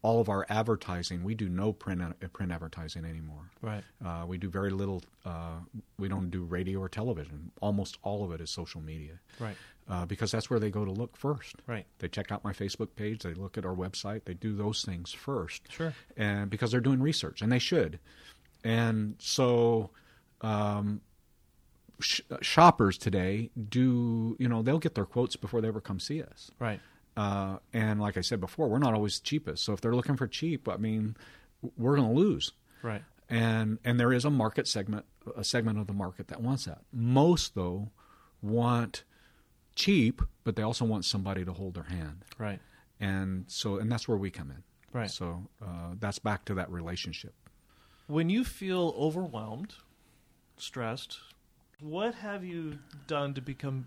[0.00, 3.50] all of our advertising, we do no print uh, print advertising anymore.
[3.60, 3.82] Right.
[4.04, 5.02] Uh, we do very little.
[5.26, 5.58] Uh,
[5.98, 7.50] we don't do radio or television.
[7.60, 9.56] Almost all of it is social media, Right.
[9.88, 11.56] uh, because that's where they go to look first.
[11.66, 11.84] Right.
[11.98, 13.24] They check out my Facebook page.
[13.24, 14.24] They look at our website.
[14.24, 15.92] They do those things first Sure.
[16.16, 17.98] and because they're doing research and they should
[18.64, 19.90] and so
[20.40, 21.00] um,
[22.00, 26.22] sh- shoppers today do you know they'll get their quotes before they ever come see
[26.22, 26.80] us Right.
[27.16, 30.16] uh, and like i said before we're not always the cheapest so if they're looking
[30.16, 31.16] for cheap i mean
[31.76, 33.02] we're going to lose Right.
[33.28, 35.04] and and there is a market segment
[35.36, 37.90] a segment of the market that wants that most though
[38.42, 39.04] want
[39.74, 42.60] cheap but they also want somebody to hold their hand Right.
[43.00, 45.10] and so and that's where we come in Right.
[45.10, 47.34] so uh, that's back to that relationship
[48.08, 49.74] When you feel overwhelmed,
[50.56, 51.18] stressed,
[51.78, 53.86] what have you done to become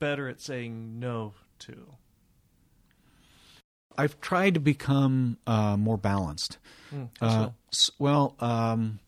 [0.00, 1.94] better at saying no to?
[3.96, 6.58] I've tried to become uh, more balanced.
[6.92, 7.92] Mm, Uh, so?
[8.00, 8.98] well, um,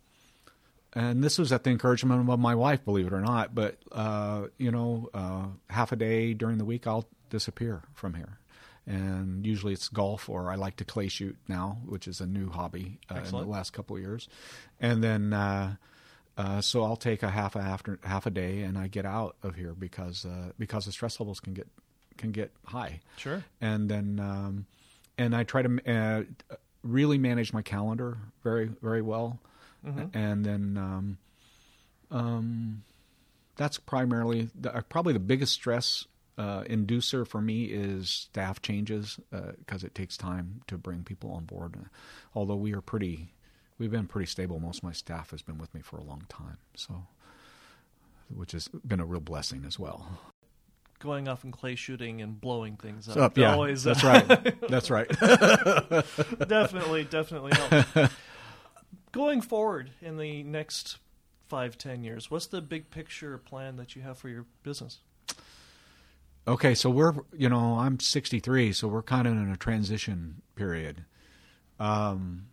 [0.93, 3.57] and this was at the encouragement of my wife, believe it or not.
[3.57, 8.39] But uh, you know, uh, half a day during the week, I'll disappear from here,
[8.87, 12.51] and usually it's golf or I like to clay shoot now, which is a new
[12.51, 14.29] hobby uh, in the last couple of years,
[14.81, 15.33] and then.
[15.33, 15.77] Uh,
[16.35, 19.37] uh, so I'll take a half a after half a day, and I get out
[19.43, 21.69] of here because uh, because the stress levels can get
[22.17, 23.01] can get high.
[23.19, 23.45] Sure.
[23.61, 24.67] And then um,
[25.19, 26.23] and I try to uh,
[26.83, 29.41] really manage my calendar very very well,
[29.87, 30.17] mm-hmm.
[30.17, 31.19] and then um,
[32.11, 32.83] um,
[33.57, 36.07] that's primarily the, uh, probably the biggest stress
[36.39, 41.31] uh, inducer for me is staff changes uh, because it takes time to bring people
[41.33, 41.77] on board.
[41.77, 41.89] Uh,
[42.35, 43.35] although we are pretty
[43.79, 44.59] we've been pretty stable.
[44.59, 47.07] Most of my staff has been with me for a long time, so
[48.35, 50.21] which has been a real blessing as well.
[51.01, 53.17] Going off and clay shooting and blowing things up.
[53.17, 54.61] up yeah, always, that's uh, right.
[54.69, 55.09] That's right.
[56.49, 58.15] definitely, definitely helps.
[59.11, 60.99] Going forward in the next
[61.49, 65.01] five, ten years, what's the big picture plan that you have for your business?
[66.47, 71.05] Okay, so we're you know I'm 63, so we're kind of in a transition period.
[71.79, 72.47] Um,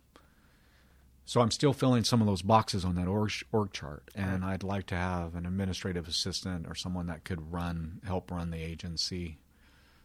[1.24, 4.62] so I'm still filling some of those boxes on that org, org chart, and I'd
[4.62, 9.38] like to have an administrative assistant or someone that could run, help run the agency,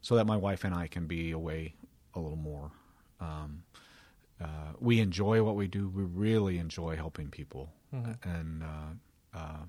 [0.02, 1.76] so that my wife and I can be away
[2.14, 2.72] a little more.
[3.20, 3.64] Um,
[4.40, 5.90] uh, we enjoy what we do.
[5.90, 8.30] We really enjoy helping people, mm-hmm.
[8.30, 9.66] and uh, uh,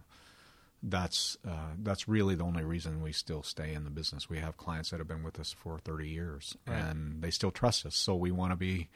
[0.82, 4.28] that's uh, that's really the only reason we still stay in the business.
[4.28, 6.76] We have clients that have been with us for 30 years, right.
[6.76, 7.96] and they still trust us.
[7.96, 8.88] So we want to be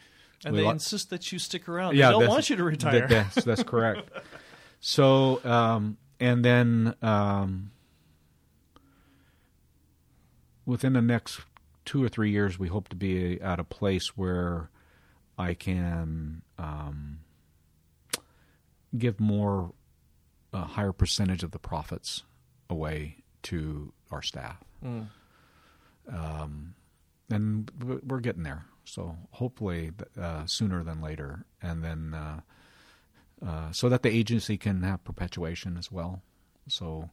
[0.45, 1.97] and they insist that you stick around.
[1.97, 3.07] Yeah, they don't want you to retire.
[3.07, 4.11] That, that's, that's correct.
[4.81, 7.73] so, um, and then um,
[10.65, 11.41] within the next
[11.85, 14.71] two or three years, we hope to be at a place where
[15.37, 17.21] I can um,
[18.97, 19.73] give more,
[20.53, 22.23] a higher percentage of the profits
[22.69, 24.59] away to our staff.
[24.85, 25.09] Mm.
[26.13, 26.75] Um,
[27.31, 27.71] and
[28.05, 28.65] we're getting there.
[28.85, 32.41] So hopefully uh, sooner than later, and then uh,
[33.47, 36.23] uh, so that the agency can have perpetuation as well.
[36.67, 37.11] So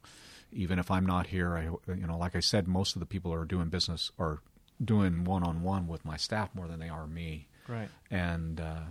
[0.51, 3.31] even if I'm not here, I you know, like I said, most of the people
[3.33, 4.41] are doing business or
[4.83, 7.47] doing one on one with my staff more than they are me.
[7.67, 7.89] Right.
[8.09, 8.81] And uh,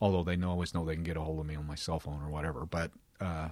[0.00, 2.00] although they know, always know they can get a hold of me on my cell
[2.00, 3.48] phone or whatever, but uh,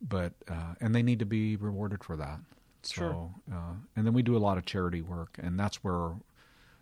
[0.00, 2.40] but uh, and they need to be rewarded for that.
[2.82, 3.02] So,
[3.46, 3.76] sure.
[3.94, 6.12] and then we do a lot of charity work, and that's where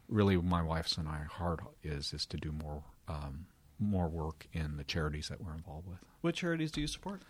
[0.08, 3.46] really my wife's and I heart is is to do more um,
[3.78, 5.98] more work in the charities that we're involved with.
[6.20, 7.22] What charities do you support?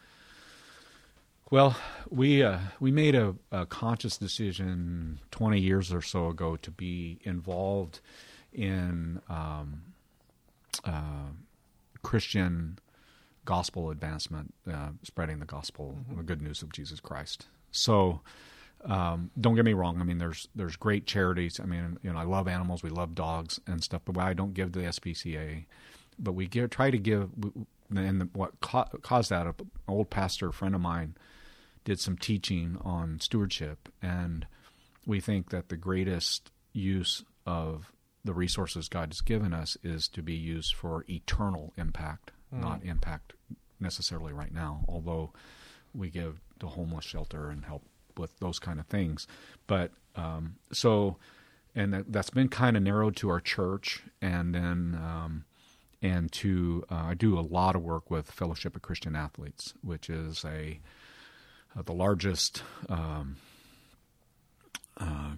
[1.51, 1.77] Well,
[2.11, 7.20] we uh, we made a, a, conscious decision 20 years or so ago to be
[7.22, 8.01] involved
[8.53, 9.83] in um,
[10.85, 11.31] uh,
[12.03, 12.79] Christian
[13.48, 16.18] gospel advancement, uh, spreading the gospel, mm-hmm.
[16.18, 17.46] the good news of Jesus Christ.
[17.70, 18.20] So
[18.84, 20.02] um, don't get me wrong.
[20.02, 21.58] I mean, there's there's great charities.
[21.58, 22.82] I mean, you know, I love animals.
[22.82, 24.02] We love dogs and stuff.
[24.04, 25.64] But I don't give to the SPCA.
[26.18, 27.30] But we give, try to give.
[27.96, 29.46] And what caused that?
[29.46, 29.54] An
[29.88, 31.16] old pastor a friend of mine
[31.84, 34.46] did some teaching on stewardship, and
[35.06, 37.90] we think that the greatest use of
[38.26, 42.61] the resources God has given us is to be used for eternal impact, mm.
[42.61, 43.32] not impact
[43.81, 44.85] necessarily right now.
[44.88, 45.33] Although
[45.95, 47.83] we give to homeless shelter and help
[48.17, 49.27] with those kind of things.
[49.67, 51.17] But um, so,
[51.75, 55.45] and that, has been kind of narrowed to our church, and then um,
[56.03, 60.11] and to uh, I do a lot of work with Fellowship of Christian Athletes, which
[60.11, 60.81] is a
[61.77, 63.37] uh, the largest um,
[64.97, 65.33] uh,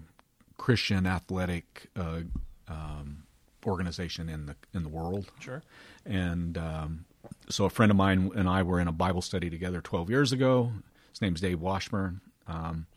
[0.57, 2.21] Christian athletic uh,
[2.67, 3.23] um,
[3.65, 5.31] organization in the in the world.
[5.39, 5.61] Sure.
[6.05, 7.05] And um,
[7.49, 10.31] so a friend of mine and I were in a Bible study together 12 years
[10.31, 10.71] ago.
[11.11, 12.87] His name's Dave Washburn, um,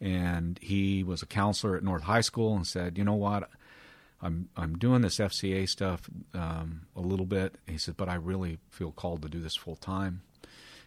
[0.00, 3.50] and he was a counselor at North High School and said, "You know what?
[4.22, 8.58] I'm I'm doing this FCA stuff um, a little bit." He said, "But I really
[8.70, 10.22] feel called to do this full time."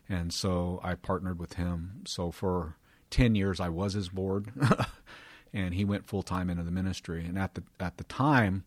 [0.07, 2.01] And so I partnered with him.
[2.05, 2.77] So for
[3.11, 4.51] ten years, I was his board,
[5.53, 7.25] and he went full time into the ministry.
[7.25, 8.63] And at the at the time,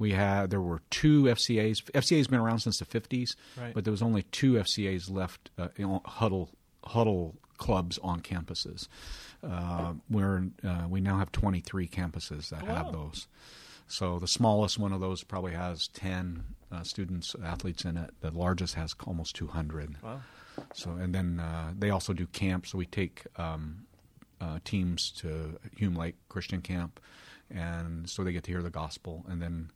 [0.00, 1.82] we had there were two FCAs.
[1.92, 3.74] FCA's been around since the 50s, right.
[3.74, 5.50] but there was only two FCAs left.
[5.56, 5.68] Uh,
[6.06, 6.50] huddle
[6.84, 8.88] huddle clubs on campuses.
[9.46, 12.74] Uh, we're uh, we now have 23 campuses that wow.
[12.74, 13.28] have those.
[13.86, 18.10] So the smallest one of those probably has 10 uh, students, athletes in it.
[18.20, 19.96] The largest has almost 200.
[20.02, 20.22] Wow.
[20.72, 22.70] So and then uh, they also do camps.
[22.70, 23.86] So we take um,
[24.40, 27.00] uh, teams to Hume Lake Christian Camp,
[27.50, 29.26] and so they get to hear the gospel.
[29.28, 29.70] And then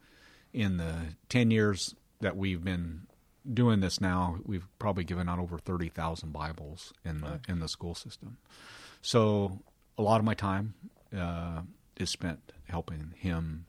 [0.54, 0.94] in the
[1.28, 3.06] 10 years that we've been
[3.52, 7.68] doing this now, we've probably given out over thirty thousand Bibles in the in the
[7.68, 8.38] school system.
[9.02, 9.58] So
[9.98, 10.74] a lot of my time
[11.16, 11.62] uh,
[11.96, 13.66] is spent helping him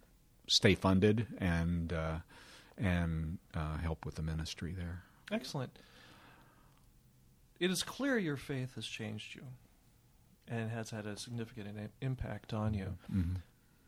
[0.47, 2.17] stay funded and uh,
[2.77, 5.03] and uh, help with the ministry there.
[5.31, 5.77] Excellent.
[7.59, 9.43] It is clear your faith has changed you
[10.47, 12.97] and has had a significant in- impact on you.
[13.11, 13.35] Mm-hmm.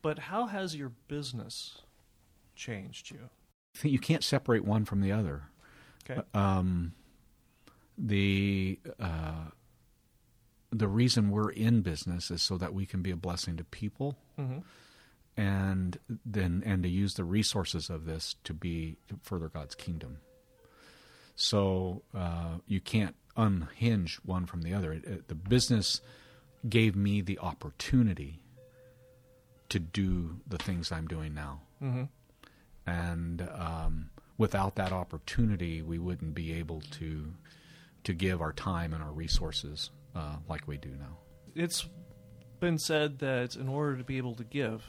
[0.01, 1.81] But how has your business
[2.57, 3.29] changed you?
[3.83, 5.43] You can't separate one from the other.
[6.09, 6.19] Okay.
[6.33, 6.93] Um,
[7.97, 9.49] the uh,
[10.71, 14.17] the reason we're in business is so that we can be a blessing to people,
[14.39, 14.59] Mm-hmm.
[15.39, 20.17] and then and to use the resources of this to be to further God's kingdom.
[21.35, 24.93] So uh, you can't unhinge one from the other.
[24.93, 26.01] It, it- the business
[26.67, 28.41] gave me the opportunity
[29.69, 32.03] to do the things I'm doing now Mm-hmm.
[32.87, 37.33] And um, without that opportunity, we wouldn't be able to
[38.03, 41.17] to give our time and our resources uh, like we do now.
[41.53, 41.87] It's
[42.61, 44.85] been said that in order to be able to give,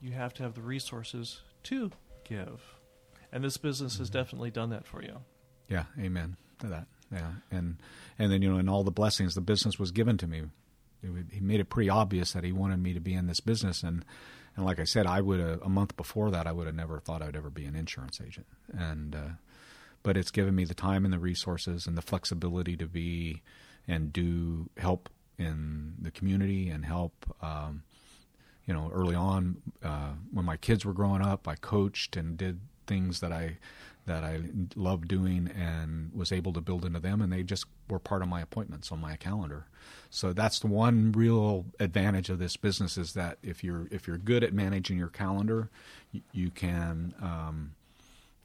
[0.00, 1.92] you have to have the resources to
[2.24, 2.60] give.
[3.30, 5.18] And this business has definitely done that for you.
[5.68, 6.86] Yeah, amen to that.
[7.12, 7.76] Yeah, and
[8.18, 10.42] and then you know, in all the blessings, the business was given to me.
[11.02, 13.82] It he made it pretty obvious that he wanted me to be in this business,
[13.82, 14.04] and
[14.58, 17.22] and like I said, I would a month before that, I would have never thought
[17.22, 18.46] I'd ever be an insurance agent,
[18.76, 19.28] and uh,
[20.02, 23.40] but it's given me the time and the resources and the flexibility to be
[23.86, 27.12] and do help in the community and help.
[27.40, 27.84] Um,
[28.66, 32.58] you know, early on uh, when my kids were growing up, I coached and did
[32.88, 33.58] things that I
[34.06, 34.40] that I
[34.74, 38.28] loved doing and was able to build into them, and they just were part of
[38.28, 39.66] my appointments on my calendar.
[40.10, 44.18] So that's the one real advantage of this business is that if you're if you're
[44.18, 45.68] good at managing your calendar,
[46.10, 47.74] you, you can um,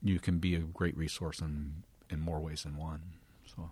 [0.04, 3.02] you can be a great resource in in more ways than one.
[3.56, 3.70] So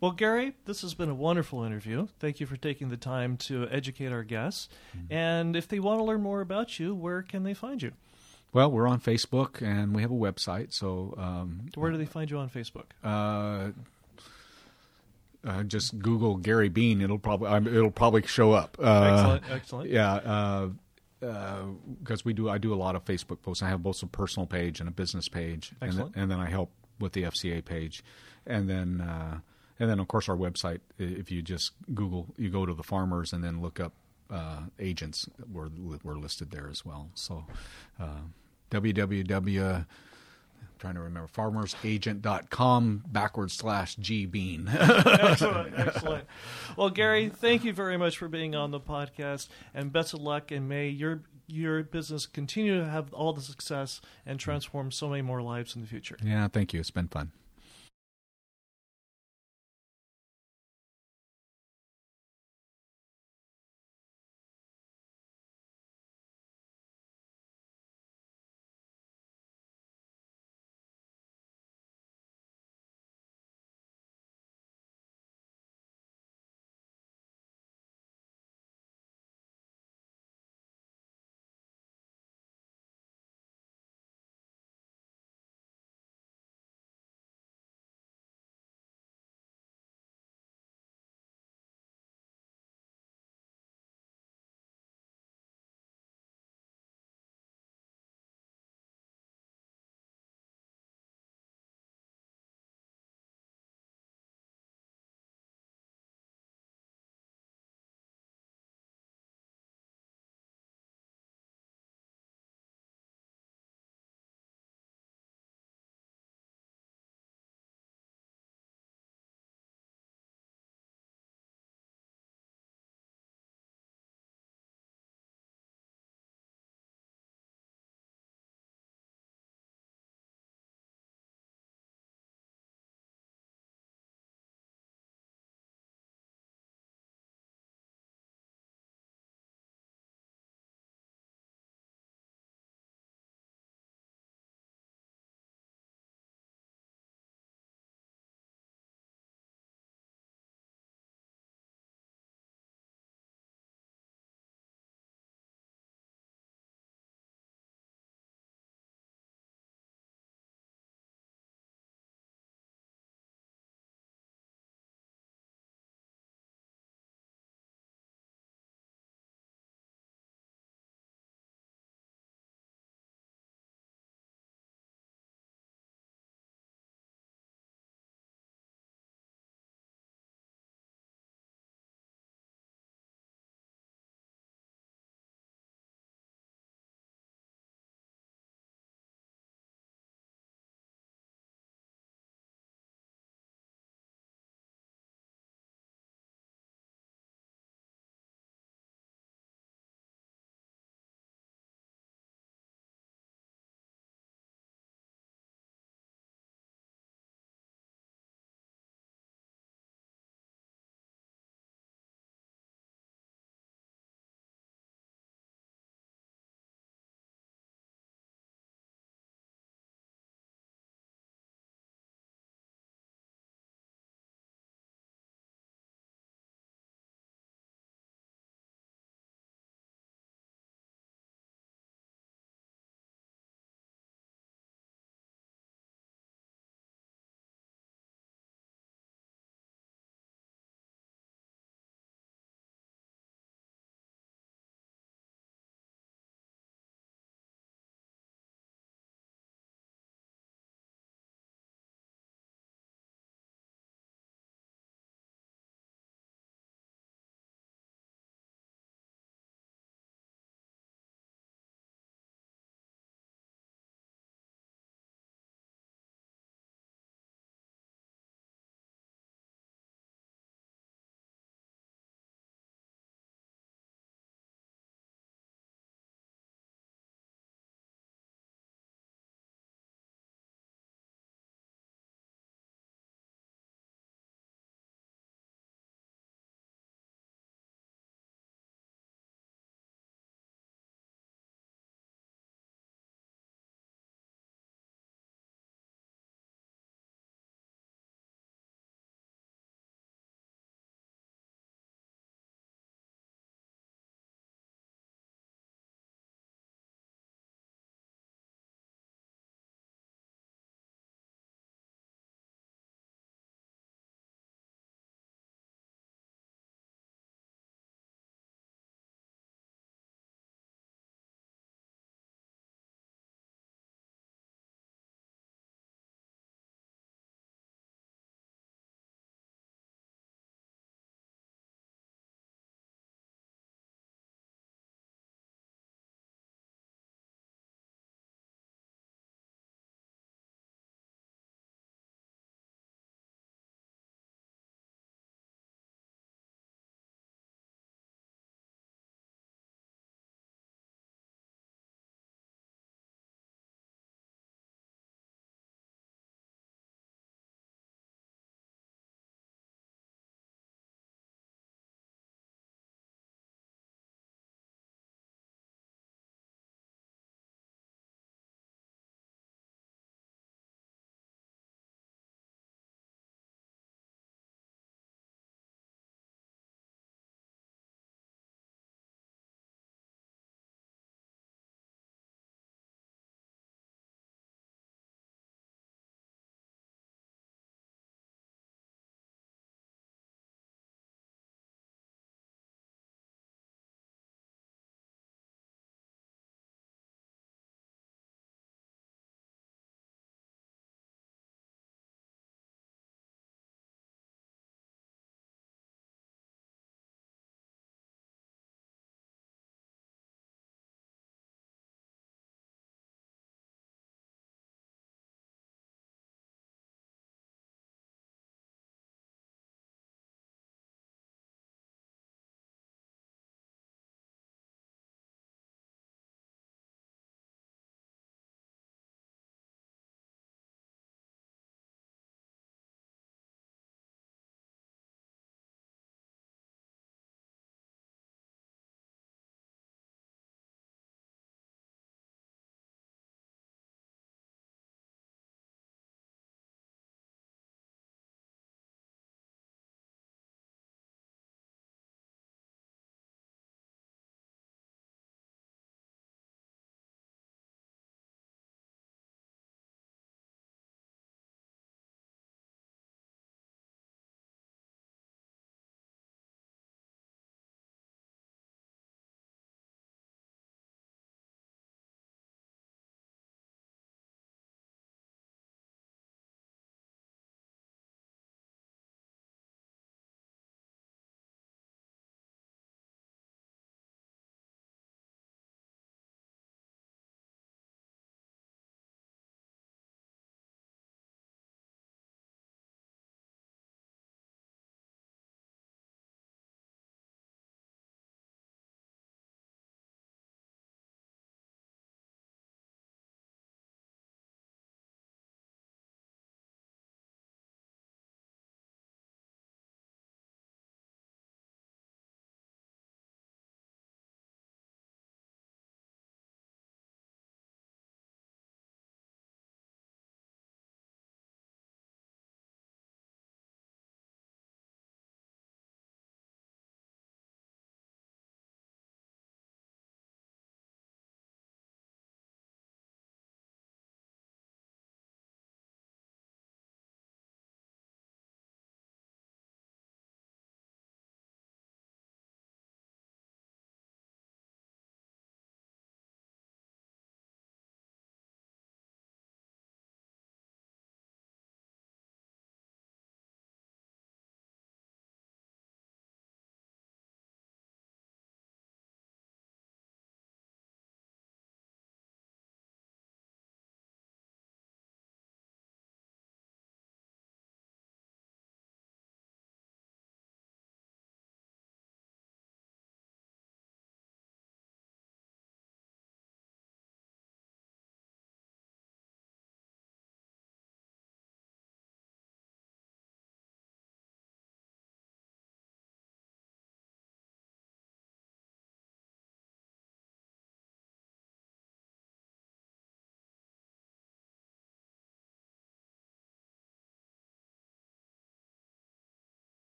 [0.00, 2.08] Well, Gary, this has been a wonderful interview.
[2.18, 4.68] Thank you for taking the time to educate our guests.
[5.08, 7.92] And if they want to learn more about you, where can they find you?
[8.52, 10.72] Well, we're on Facebook and we have a website.
[10.72, 12.86] So um, Where do they find you on Facebook?
[13.04, 13.70] uh,
[15.42, 17.00] uh, just Google Gary Bean.
[17.00, 18.76] It'll probably um, it'll probably show up.
[18.78, 19.90] Uh, excellent, excellent.
[19.90, 20.68] Yeah,
[21.20, 23.62] because we do I do a lot of Facebook posts.
[23.62, 26.14] I have both a personal page and a business page, and, Excellent.
[26.14, 28.04] then, and then I help with the FCA page,
[28.46, 29.38] and then uh,
[29.78, 30.80] and then of course our website.
[30.98, 33.94] If you just Google, you go to the farmers and then look up
[34.30, 35.26] uh, agents.
[35.50, 35.70] We're
[36.02, 37.08] we're listed there as well.
[37.14, 37.46] So
[38.70, 39.86] www.
[40.78, 44.66] Trying to remember farmersagent.com backwards slash G Bean.
[44.72, 46.24] excellent, excellent.
[46.74, 50.50] Well, Gary, thank you very much for being on the podcast, and best of luck.
[50.50, 55.20] And may your your business continue to have all the success and transform so many
[55.20, 56.16] more lives in the future.
[56.22, 56.80] yeah, thank you.
[56.80, 57.32] It's been fun.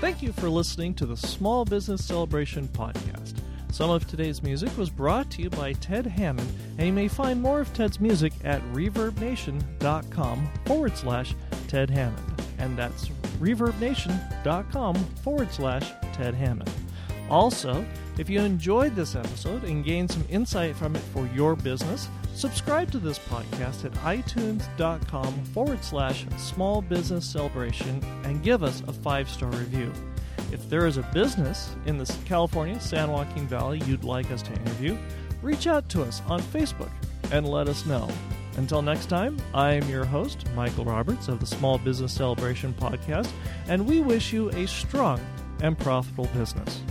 [0.00, 3.34] Thank you for listening to the Small Business Celebration podcast.
[3.72, 7.42] Some of today's music was brought to you by Ted Hammond, and you may find
[7.42, 11.34] more of Ted's music at reverbnation.com forward slash
[11.66, 12.42] Ted Hammond.
[12.58, 13.08] And that's
[13.40, 16.70] reverbnation.com forward slash Ted Hammond.
[17.28, 17.84] Also,
[18.18, 22.90] if you enjoyed this episode and gained some insight from it for your business, subscribe
[22.92, 29.28] to this podcast at itunes.com forward slash small business celebration and give us a five
[29.28, 29.92] star review.
[30.52, 34.52] If there is a business in the California San Joaquin Valley you'd like us to
[34.52, 34.96] interview,
[35.42, 36.92] reach out to us on Facebook
[37.32, 38.08] and let us know.
[38.56, 43.30] Until next time, I am your host, Michael Roberts of the Small Business Celebration Podcast,
[43.68, 45.20] and we wish you a strong
[45.60, 46.82] and profitable business.